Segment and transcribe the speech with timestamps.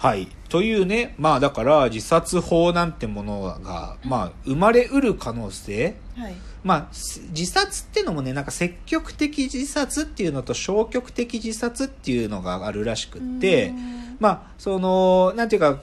[0.00, 0.28] はい。
[0.48, 5.94] というね、まあだから自殺法なんてものが、まあ生まれうる可能性。
[6.16, 6.34] はい。
[6.64, 14.16] まあ、す自殺ってのもね、なんか積極的自殺っていうのと消極的自殺っていうのがあるらしくってう、ん。
[14.20, 15.78] まあ、その、なんていうか、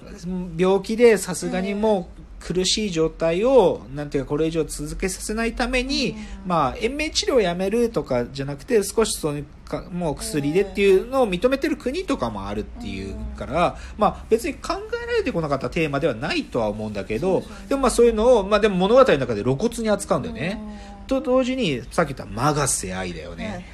[0.57, 2.16] 病気でさすがにもう
[2.47, 6.17] 苦しい状態を、なんていうか、これ以上続けさせないために、うん。
[6.47, 20.61] まあ、延命治療をやめるとかじゃなくて、少しそのか、もう薬でっていうのを認めてる国とかもあるっていうから、まあ、別に考えられてこなかったテーマではないとは思うんだけどでもまあそういうのを、まあでも物語の中で露骨に扱うんだよね。
[21.01, 21.07] うん。
[21.07, 23.47] と同時に、さっき言ったマガセ愛だよね。
[23.47, 23.65] はい。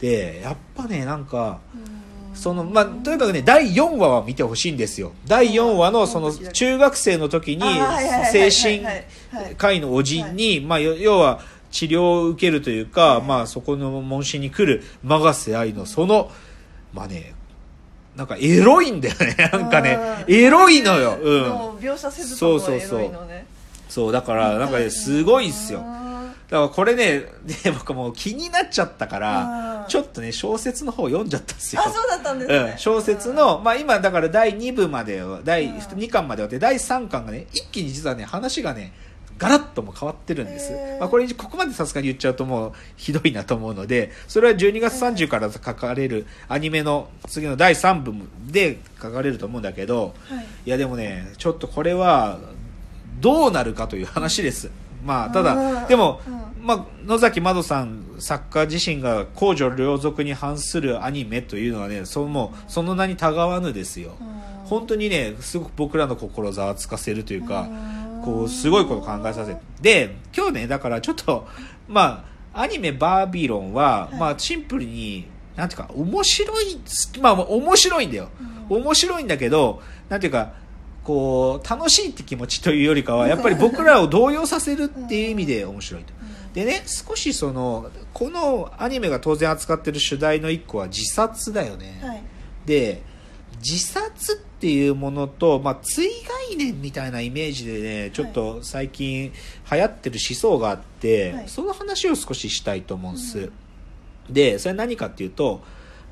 [0.00, 1.99] で、やっぱね、なんか、うん
[2.40, 5.12] その、まあ、とにかくね、第4話は見てほしいんですよ。
[5.26, 7.62] 第4話の、その、中学生の時に
[8.32, 8.82] 精神
[9.58, 11.40] 科医のおじに、まあ、よ要は、
[11.70, 16.30] 治療を受けるというか、はいまあ、そこの問診に来る、マガセ愛の、その、
[16.94, 17.34] まあね、
[18.16, 19.36] なんか、エロいんだよね。
[19.52, 21.18] なんかねエロいのよ。
[21.20, 21.48] うん。
[21.50, 23.44] も描写せずともエそうそうそうロいのね
[23.90, 25.80] そう、だから、なんかね、すごいっすよ。
[25.80, 26.00] うん
[26.50, 27.26] だからこれね、
[27.62, 31.82] で僕もう気になっちゃったからう、んちょっとね、小説の方読んじゃったんですよ。
[31.84, 32.72] あそうだったんですね。
[32.72, 35.76] うん、小説の、まあ今だから第2部までを、第うん。
[35.76, 38.92] 2巻まで終わって、第3巻がね、一気に実はね、話がね、
[39.38, 40.72] ガラッとも変わってるんです。
[41.00, 48.12] まあこれ、ここまでさすがに言っちゃうともうひどいなと思うので、それは12月30から書かれるアニメの次の第3部
[48.50, 50.46] で書かれると思うんだけど、はい。
[50.66, 52.38] いやでもね、ちょっとこれは、
[53.20, 54.70] どうなるかという話です。
[55.04, 55.88] まあ、ただ、うん。
[55.88, 56.40] でも、うん。
[56.62, 64.26] まあ、野崎まどさん作家自身が公序良俗に反するアニメというのはねそのもうその名にたがわぬですよ、うん。
[64.66, 67.64] 本当にねすごく僕らの心ざわつかせるというか、う
[68.20, 68.22] ん。
[68.22, 71.48] こうすごいこと考えさせてで今日ねだからちょっと
[71.88, 74.18] まあアニメ「バービロンは」はい。
[74.18, 76.78] まあシンプルになんていうか面白い
[77.22, 78.28] まあ面白いんだよ、
[78.68, 78.82] うん。
[78.82, 80.52] 面白いんだけどなんていうか
[81.04, 86.12] こう楽しいって気持ちというよりかはやっぱり僕らを動揺させるっていう意味で面白いと。
[86.54, 92.22] でね少しそのこのアニメが当然扱ってる主題の一個は自殺だよね、はい。
[92.66, 93.02] で
[93.62, 96.06] 自殺っていうものと、まあ、追
[96.48, 99.32] 概念みたいなイメージでねちょっと最近
[99.70, 101.48] 流行ってる思想があって、はい。
[101.48, 103.50] その話を少ししたいと思うんです、
[104.28, 105.62] でそれ何かっていうと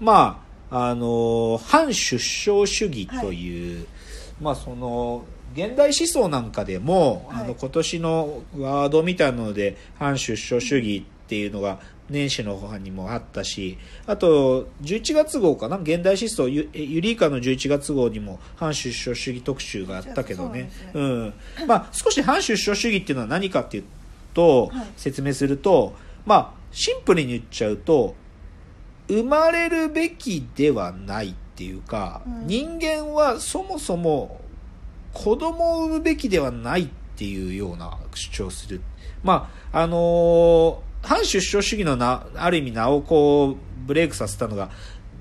[0.01, 3.87] まああの反出生主義という、
[4.41, 7.45] まあその現代思想なんかでも、はい。
[7.45, 13.77] あの今年のワードみたいなので反出生主義っていうのが年始の方にもあったし
[14.07, 15.77] あと11月号かな？
[15.77, 20.71] 現代思想ユユリーカの11月号にも反出生主義特集があったけどね。
[20.93, 21.35] そううん。
[21.67, 23.85] まあ少し反出生主義っていうのは何かっていう
[24.35, 24.87] と、はい。
[24.97, 25.95] 説明すると
[26.25, 28.15] まあシンプルに言っちゃうと
[29.09, 31.31] 生まれるべきではない。
[31.31, 34.41] っていうか、うん人間はそもそも
[35.13, 38.81] 子供を産むべきではないっていうような主張をする。
[39.25, 44.69] まあ、あのー反出生主義のな、ある意味名をこう、ブレイクさせたのが、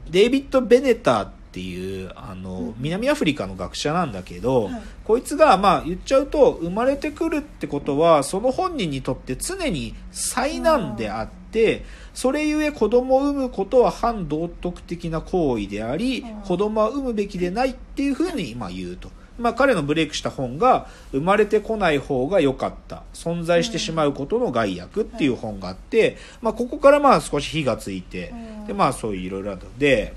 [0.09, 2.75] デイビッド・ベネターっていう、あの、うん。
[2.77, 4.81] 南アフリカの学者なんだけど、はい。
[5.03, 16.41] こいつが、まあ、言っちゃうと、生まれてくるってことは、その本人にとって常に災難であって、それゆえ子供を産むことは反道徳的な行為であり、うん。
[16.41, 19.09] 子供は産むべきでないっていうふうに今言うと。
[19.39, 23.03] まあ彼のブレイクした本が、生まれてこない方が良かった。
[23.13, 28.67] 存在してしまうことの害悪っていう本があって、まあここからまあ少し火がついて、うん。
[28.67, 30.13] でまあそういういろいろあるので、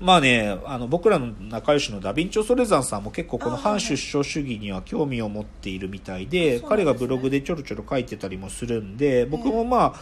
[0.00, 10.00] まあね、あの僕らの仲良しのダヴィンチョ・ソレザンさんも結構この反出生主義には興味を持っているみたいで、彼がブログでちょろちょろ書いてたりもするんで、僕もまあ、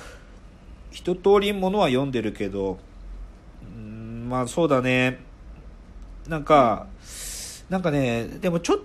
[0.90, 2.78] 一通りものは読んでるけど、
[3.62, 5.20] うんまあそうだね、
[6.26, 6.86] なんか、
[7.68, 8.78] なんかね、でもちょっ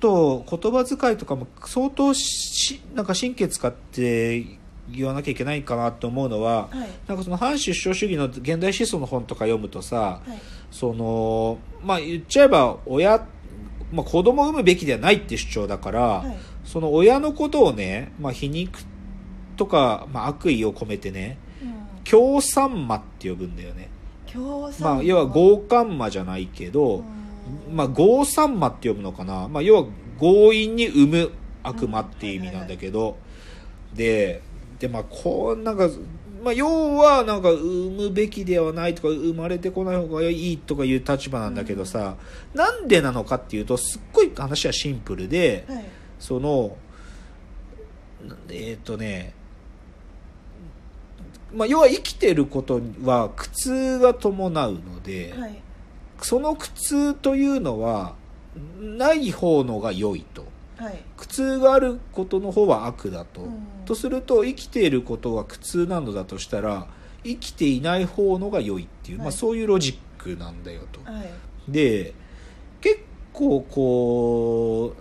[0.00, 4.58] と言葉遣いとかも相当し、なんか神経使って
[4.90, 6.88] 言わなきゃいけないかなと思うのは、はい。
[7.08, 10.40] なんかその反出生主義の現代思想の本とか読むとさ、はい。
[10.70, 13.26] その、まあ言っちゃえば親、
[13.92, 16.36] まあ子供を産むべきではないって主張だから、はい。
[16.64, 18.80] その親のことをね、まあ皮肉
[19.56, 22.04] とか、まあ悪意を込めてね、うん。
[22.04, 23.88] 共産魔って呼ぶんだよね。
[24.80, 27.04] まあ要は強姦魔じゃないけど、
[27.68, 27.76] うん。
[27.76, 29.48] まあ強産魔って呼ぶのかな。
[29.48, 29.86] まあ要は
[30.20, 31.30] 強引に産む
[31.62, 33.16] 悪魔っていう意味なんだけど、
[33.94, 34.42] で、で
[34.88, 35.88] まあこうなんか、
[36.42, 42.16] まあ要はなんか産むべきではないとか生まれてこない方がいいとかいう立場なんだけどさ、
[42.52, 45.84] なんでなのかっていうとすっごい話はシンプルで、はい。
[46.18, 46.76] その、
[48.50, 49.34] えっ、とね、
[51.54, 55.62] まあ要は生きてることは苦痛が伴うので、はい。
[56.20, 58.14] その苦痛というのは
[58.78, 60.46] ない方のが良いと。
[60.76, 61.04] はい。
[61.16, 63.53] 苦痛があることの方は悪だと、うん
[63.84, 66.86] とすると生きていることは苦痛なのだとしたら
[67.22, 71.00] 生きていない方のが良いっていう、まあ、はいそういうロジックなんだよと。
[71.10, 71.30] はい。
[71.68, 72.14] で
[72.80, 73.00] 結
[73.32, 74.94] 構こ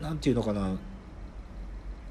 [0.00, 0.76] うなんていうのかな。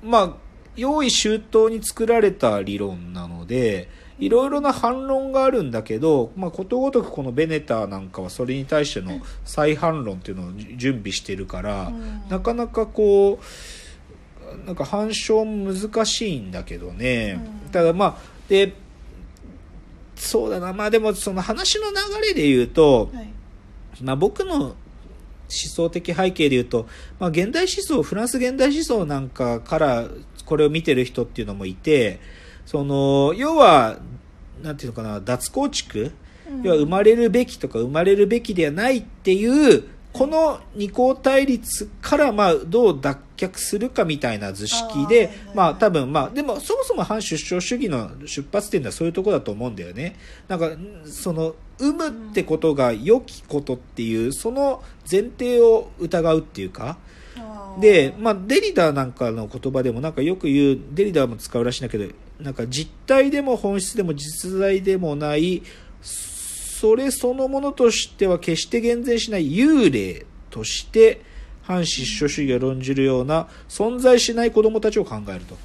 [0.04, 0.34] まあ
[0.76, 3.90] 用意周到に作られた理論なので
[4.20, 12.24] いろいろな反論があるんだけど、まあ、ことごとくこのベネターなんかはそれに対しての再反論っていうのを準備してるから、うん。
[12.30, 13.46] なかなかこう
[14.66, 17.72] なんか反証も難しいんだけどね、うん。
[17.72, 18.18] ただまあ
[18.48, 18.74] で
[20.16, 20.74] そうだな。
[20.74, 23.34] まあでもその話の流れで言うと、はい。
[24.02, 24.76] まあ、僕の思
[25.50, 26.88] 想的背景で言うと、
[27.20, 30.08] まあ、現代思想フランス現代思想なんかから
[30.46, 32.20] これを見てる人っていうのもいて
[32.66, 33.98] その要は
[34.62, 36.12] なんていうのかな脱構築？
[36.50, 36.64] うん。
[36.64, 39.84] 要は生まれるべきとか生まれるべきではないっていう
[40.18, 50.16] この二項対立からまあどう脱却するかみたいな図式でまあ多分まあでもそもそも反出生主義の出発点はそういうところだと思うんだよね。
[50.48, 56.98] なんかんその生むってことが良きことっていうその前提を疑うっていうか。
[57.80, 65.62] で、まあ、デリダなんかの言葉でもなんかよく言うデリダも使うらしいんだけどなんか実体でも本質でも実在でもない
[66.80, 71.24] それそのものとしては決して厳然しない幽霊として
[71.64, 75.58] 反失笑主義を論じるような存在しない子供たちを考えると。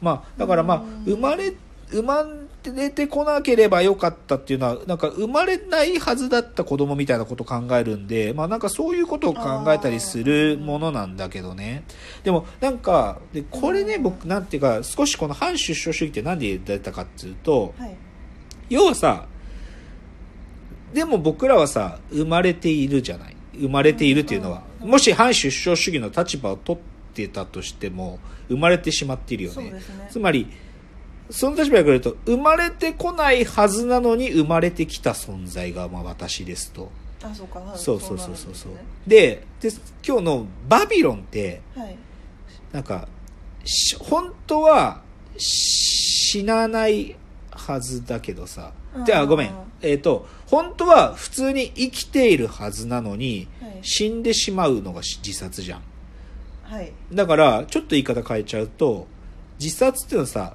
[0.00, 1.04] まあ、だからまあうん。
[1.04, 1.52] 生まれ
[1.90, 2.26] 生ま
[2.64, 11.84] れてこなければよかったっていうのはなんか生まれないはずだった子供みたいなことを考えるんでまあなんかそういうことを考えたりするものなんだけどね。
[12.24, 17.96] でもなんかでこれね僕なんていうか少しこの反出生主義って何で出たかっていうとはい。
[18.70, 19.26] 要はさ
[20.96, 23.36] でも僕らはさ生まれているじゃない。
[23.52, 24.62] 生まれているっていうのは。
[24.80, 24.88] うん。
[24.88, 26.82] もし反出生主義の立場を取っ
[27.12, 29.72] てたとしても生まれてしまっているよね。
[29.72, 29.82] ね。
[30.10, 30.46] つまり
[31.28, 36.90] その立場から言うと生まれてこないはずなのに生まれてきた存在がまあ私ですと。
[37.22, 37.58] あそうか。
[37.58, 37.78] はい。
[37.78, 38.54] そうそうそうそう。
[38.54, 38.72] そう
[39.06, 39.70] でで
[40.02, 41.94] 今日のバビロンってはい。
[42.72, 43.06] なんか
[43.66, 45.02] し本当は
[45.36, 47.16] 死なない
[47.66, 48.72] はずだけどさ。
[48.94, 49.04] うん。
[49.04, 49.50] じゃあごめん。
[49.82, 53.78] えっ、と本当は普通に生きているはずなのにはい。
[53.82, 55.82] 死んでしまうのが自殺じゃん。
[56.62, 56.92] はい。
[57.12, 59.06] だからちょっと言い方変えちゃうと
[59.60, 60.54] 自殺っていうのはさ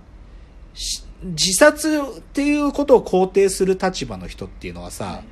[0.73, 5.23] し自殺っていうことを肯定する立場の人っていうのはさ、はい。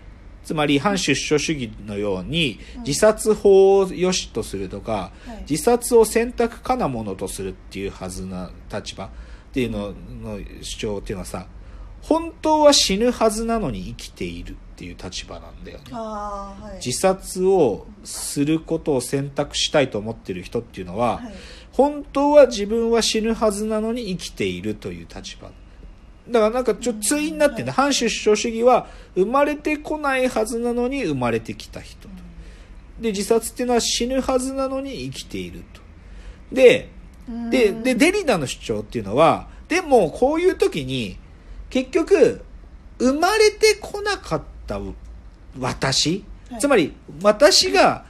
[0.43, 2.83] つまり反出生主義のようにうん。
[2.83, 5.45] 自殺法を良しとするとか、はい。
[5.49, 9.09] 自殺を選択可なものとするっていうはずな立場
[9.49, 11.47] っていうのの主張っていうのはさ
[12.01, 15.83] 本当は死ぬはずなのに生きているっていう立場なんだよね。
[15.91, 16.85] はい。
[16.85, 21.33] 自殺をすることを選択したいと思ってる人っていうのは、はい。
[21.73, 25.49] 本当は自分は死ぬはずなのに生きているという立場。
[26.29, 27.85] だからなんかちょっと対になってんだ、はい。
[27.85, 32.09] 反出生主義は生まれてこないはずなのに生まれてきた人と。
[33.01, 35.81] で自殺っていうのは死ぬはずなのに生きていると。
[36.53, 36.89] で
[37.27, 37.49] うん。
[37.49, 41.17] ででデリダの主張っていうのはでもこういう時に
[41.69, 42.41] 結局
[42.97, 44.79] 生まれてこなかった
[45.59, 46.59] 私、はい。
[46.61, 48.05] つまり私が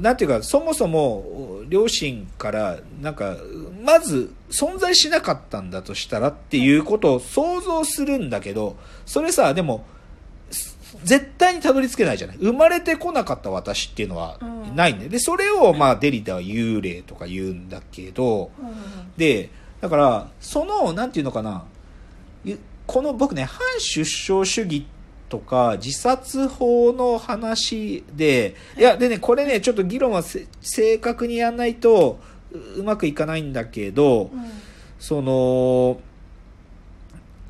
[0.00, 3.36] なんていうかそもそも両親からなんか
[3.82, 8.76] まず存在しなかったんだとしたらっていうことを想像するんだけど
[9.06, 9.86] それさでも
[10.50, 12.36] す絶対にたどり着けないじゃない。
[12.38, 14.62] 生まれてこなかった私っていうのはうん。
[14.76, 18.50] ないんででそれをまあデリダは幽霊とか言うんだけど
[19.16, 19.50] で
[19.80, 21.71] だからそのなんていうのかなゆ
[22.86, 24.86] この僕ね反出生主義
[25.28, 32.20] とか自殺法の話でいやでねこれねちょっと議論はせ正確にやんないと
[32.52, 34.62] ううまくいかないんだけどうん。
[35.02, 36.00] その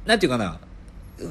[0.07, 0.59] なんていうかな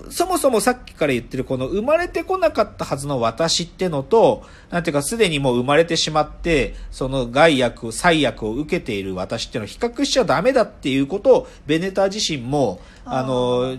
[0.10, 13.76] そもそもさっきから言ってるこの生まれてこなかったはずの私ってのと、なんていうかすでにもう生まれてしまって、その害悪、災悪を受けている私っていうのを比較しちゃダメだっていうことをベネタ自身も、ああの、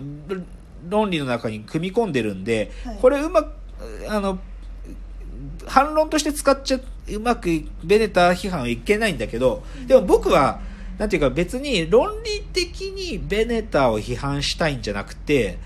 [0.89, 2.97] 論理の中に組み込んでるんで、はい。
[3.01, 3.53] これうまく、
[4.09, 4.39] あの、
[5.65, 6.79] 反論として使っちゃ
[7.09, 7.49] うまく
[7.83, 10.59] ベネタ批判はいけないんだけど、でも僕は、
[10.97, 15.57] なんていうか別に論理的にベネタを批判したいんじゃなくて、はい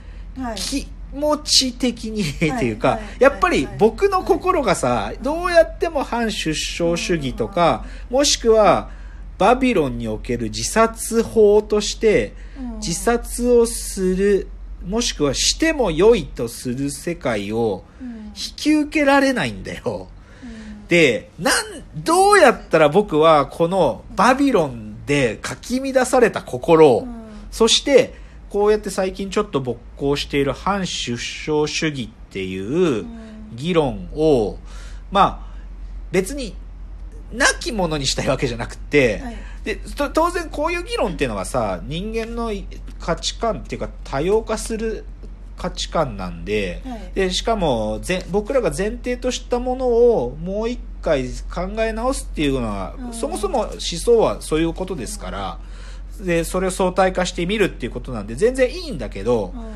[0.55, 2.65] 気持ち的にってはい。
[2.65, 2.99] いうか、はい。
[3.19, 3.75] やっぱりはい。
[3.77, 8.89] 僕の心がさ、どうやっても反出生主義とか、もしくは
[9.37, 12.77] バビロンにおける自殺法として、うん。
[12.77, 14.47] 自殺をする
[14.85, 18.17] もしくはしても良いとする世界をうん。
[18.27, 20.09] 引き受けられないんだよ。
[20.43, 20.45] う
[20.83, 20.87] ん。
[20.87, 21.53] で、なん、
[21.95, 27.07] どうやったら僕はこのバビロンでかき乱された心を、うん。
[27.49, 33.05] そして、こうやって最近ちょっと勃興している反出生主義っていう
[33.53, 34.57] 議論を、
[35.11, 35.57] まあ、
[36.11, 36.55] 別に、
[37.33, 39.35] なきものにしたいわけじゃなくて、はい。
[39.65, 42.51] で、と当然こういう議論っていうのはさ、人間の
[42.99, 45.03] 価値観っていうか多様化する
[45.57, 47.11] 価値観なんで、はい。
[47.15, 53.13] で、しかもぜ、僕らが前提としたものをもう一回考え直すっていうのは、うん。
[53.13, 55.59] そもそも思想はそういうことですから、
[56.25, 59.67] で、それを相対化してみるっていうことなんで全然いいんだけど、うん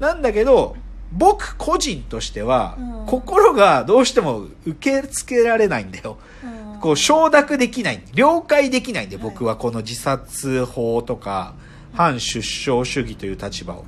[0.00, 0.74] なんだけど、
[1.12, 6.18] 僕個人としては、うん心がどうしても受け付けられないんだよ。
[6.44, 11.54] うんこう承諾できない、了解できないんで、はい僕はこの自殺法とか、
[11.92, 13.84] 反出生主義という立場を。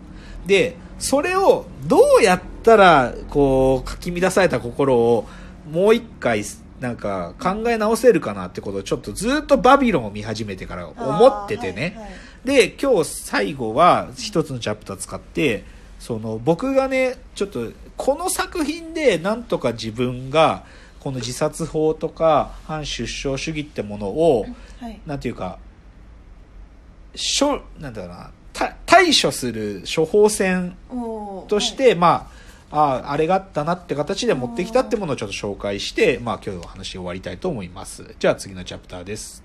[0.46, 5.26] で、それをどうやったら、こう、かき乱された心を
[5.70, 6.44] もう一回、
[6.80, 11.94] なんか考え直せるかなってことをちょっとずっとバビロンを見始めてから思っててね。
[11.96, 12.14] はいはい。
[12.44, 15.64] で、今日最後は一つのチャプター使って、
[15.98, 20.64] その僕がね、ちょっとこの作品でなんとか自分が
[21.00, 24.46] この自殺法とか反出生主義ってものを、
[24.80, 25.00] はい。
[25.06, 25.58] なんていうか、
[27.14, 30.76] しょ、なんだろうな、た対処する処方箋
[31.48, 32.33] として、まあ、
[32.76, 38.16] ああ、あれがあったなって形で持ってきたってものをちょっと紹介して、まあ今日の話終わりたいと思います。
[38.18, 39.43] じゃあ次のチャプターです。